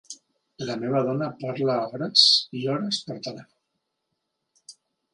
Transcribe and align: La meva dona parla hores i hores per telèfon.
La 0.69 0.77
meva 0.83 1.01
dona 1.07 1.27
parla 1.43 1.77
hores 1.91 2.25
i 2.63 2.65
hores 2.73 3.03
per 3.11 3.21
telèfon. 3.31 4.77